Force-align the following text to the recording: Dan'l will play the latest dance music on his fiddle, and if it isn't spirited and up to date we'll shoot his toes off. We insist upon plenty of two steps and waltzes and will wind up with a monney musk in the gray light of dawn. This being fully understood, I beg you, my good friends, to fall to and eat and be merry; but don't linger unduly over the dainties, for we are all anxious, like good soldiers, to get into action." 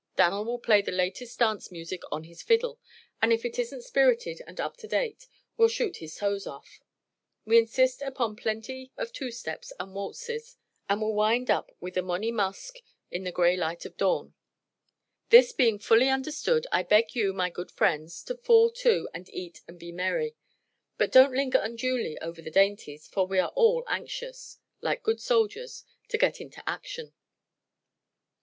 Dan'l 0.15 0.43
will 0.43 0.57
play 0.57 0.81
the 0.81 0.91
latest 0.91 1.37
dance 1.37 1.71
music 1.71 2.01
on 2.11 2.23
his 2.23 2.41
fiddle, 2.41 2.79
and 3.21 3.31
if 3.31 3.45
it 3.45 3.59
isn't 3.59 3.83
spirited 3.83 4.41
and 4.47 4.59
up 4.59 4.75
to 4.77 4.87
date 4.87 5.27
we'll 5.57 5.67
shoot 5.67 5.97
his 5.97 6.15
toes 6.15 6.47
off. 6.47 6.81
We 7.45 7.59
insist 7.59 8.01
upon 8.01 8.35
plenty 8.35 8.91
of 8.97 9.13
two 9.13 9.29
steps 9.29 9.71
and 9.79 9.93
waltzes 9.93 10.57
and 10.89 11.03
will 11.03 11.13
wind 11.13 11.51
up 11.51 11.69
with 11.79 11.95
a 11.97 12.01
monney 12.01 12.33
musk 12.33 12.79
in 13.11 13.25
the 13.25 13.31
gray 13.31 13.55
light 13.55 13.85
of 13.85 13.95
dawn. 13.95 14.33
This 15.29 15.51
being 15.51 15.77
fully 15.77 16.09
understood, 16.09 16.65
I 16.71 16.81
beg 16.81 17.13
you, 17.13 17.31
my 17.31 17.51
good 17.51 17.69
friends, 17.69 18.23
to 18.23 18.35
fall 18.37 18.71
to 18.71 19.07
and 19.13 19.29
eat 19.29 19.61
and 19.67 19.77
be 19.79 19.91
merry; 19.91 20.35
but 20.97 21.11
don't 21.11 21.35
linger 21.35 21.59
unduly 21.61 22.17
over 22.21 22.41
the 22.41 22.49
dainties, 22.49 23.07
for 23.07 23.27
we 23.27 23.37
are 23.37 23.51
all 23.53 23.83
anxious, 23.87 24.57
like 24.81 25.03
good 25.03 25.21
soldiers, 25.21 25.83
to 26.07 26.17
get 26.17 26.41
into 26.41 26.67
action." 26.67 27.13